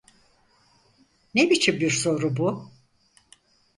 [1.35, 2.71] Ne biçim bir soru bu?